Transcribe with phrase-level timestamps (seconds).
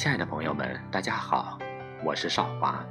[0.00, 1.58] 亲爱的朋友们，大家好，
[2.02, 2.82] 我是少华。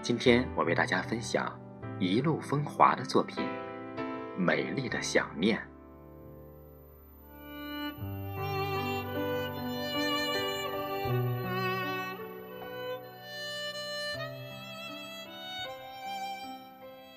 [0.00, 1.58] 今天我为大家分享
[1.98, 3.44] 一路风华的作品
[4.38, 5.58] 《美丽的想念》。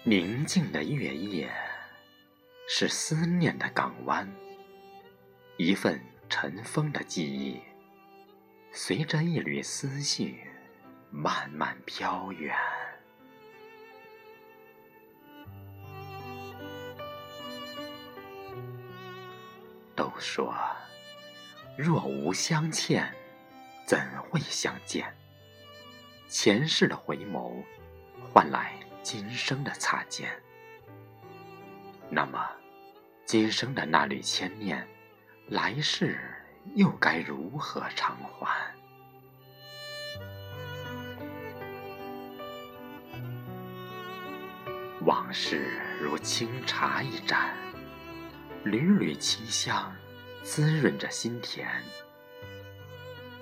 [0.03, 1.47] 宁静的月夜，
[2.67, 4.27] 是思念的港湾，
[5.57, 7.61] 一份尘封的记忆。
[8.73, 10.39] 随着一缕思绪，
[11.11, 12.55] 慢慢飘远。
[19.93, 20.55] 都说，
[21.77, 23.13] 若无相欠，
[23.85, 25.13] 怎会相见？
[26.29, 27.61] 前世的回眸，
[28.33, 30.31] 换来今生的擦肩。
[32.09, 32.49] 那么，
[33.25, 34.87] 今生的那缕牵念，
[35.49, 36.17] 来世？
[36.75, 38.70] 又该如何偿还？
[45.05, 47.55] 往事如清茶一盏，
[48.63, 49.91] 缕缕清香
[50.43, 51.67] 滋润着心田。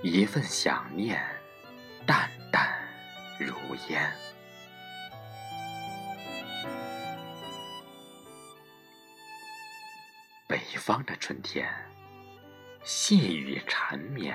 [0.02, 1.22] 一份想念，
[2.06, 2.80] 淡淡
[3.38, 3.54] 如
[3.90, 4.10] 烟。
[10.48, 11.70] 北方的春天。
[12.82, 14.34] 细雨缠绵，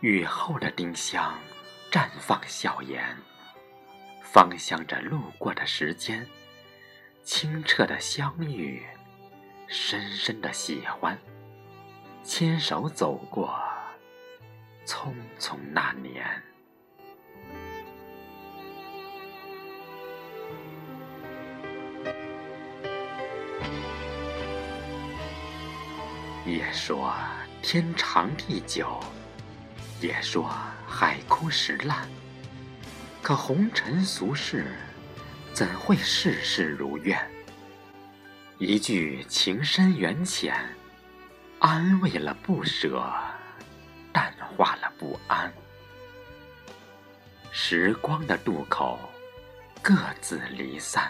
[0.00, 1.36] 雨后的丁香
[1.90, 3.04] 绽放笑颜，
[4.32, 6.26] 芳香着路过的时间，
[7.22, 8.82] 清澈的相遇，
[9.66, 11.18] 深深的喜欢，
[12.24, 13.54] 牵手走过
[14.86, 16.24] 匆匆那年。
[26.46, 27.14] 也说
[27.60, 28.98] 天长地久，
[30.00, 30.50] 也说
[30.88, 32.08] 海枯石烂。
[33.22, 34.66] 可红尘俗世，
[35.52, 37.16] 怎会事事如愿？
[38.58, 40.56] 一句情深缘浅，
[41.60, 43.08] 安慰了不舍，
[44.12, 45.52] 淡化了不安。
[47.52, 48.98] 时光的渡口，
[49.80, 51.08] 各自离散，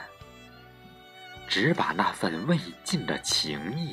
[1.49, 3.91] 只把那份未尽的情谊。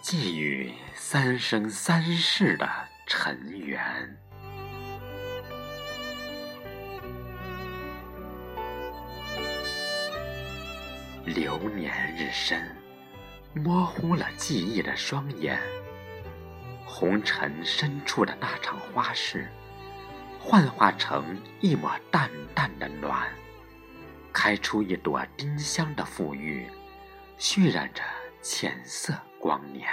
[0.00, 2.66] 寄予三生三世的
[3.06, 4.16] 尘缘。
[11.24, 12.76] 流年日深，
[13.54, 15.58] 模糊了记忆的双眼。
[16.84, 19.48] 红尘深处的那场花事，
[20.38, 23.28] 幻化成一抹淡淡的暖，
[24.32, 26.68] 开出一朵丁香的馥郁，
[27.38, 28.02] 渲染着
[28.40, 29.14] 浅色。
[29.40, 29.86] 光年，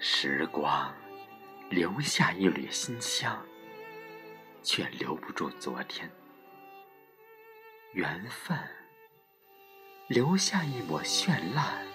[0.00, 0.92] 时光
[1.70, 3.40] 留下一缕馨香，
[4.60, 6.08] 却留不住昨天；
[7.92, 8.58] 缘分
[10.08, 11.86] 留下一抹绚烂，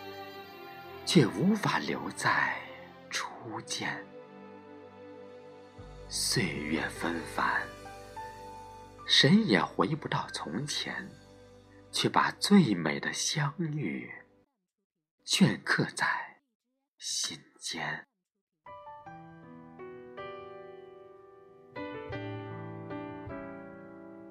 [1.03, 2.55] 却无法留在
[3.09, 4.05] 初见。
[6.07, 7.63] 岁月纷繁，
[9.07, 11.09] 谁也回不到从前，
[11.91, 14.11] 却把最美的相遇。
[15.25, 16.05] 镌刻在
[16.99, 18.05] 心间。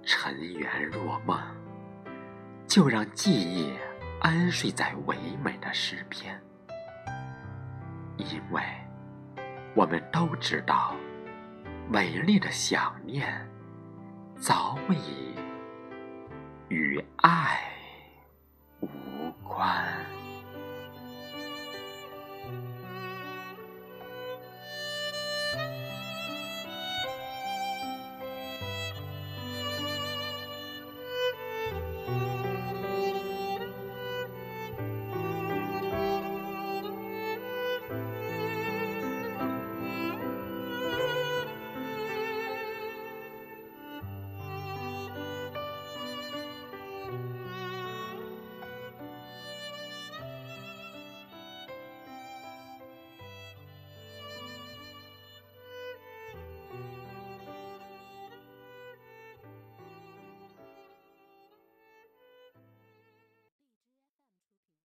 [0.04, 1.36] 尘缘若梦，
[2.72, 3.70] 就让记忆
[4.22, 6.40] 安睡在唯美的诗篇。
[8.16, 8.62] 因为
[9.74, 10.96] 我们都知道，
[11.86, 13.46] 美丽的想念
[14.38, 15.34] 早已
[16.70, 17.60] 与爱
[18.80, 19.11] 无关。